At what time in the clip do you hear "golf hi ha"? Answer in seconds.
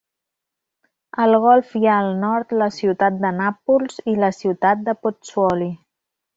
1.43-1.99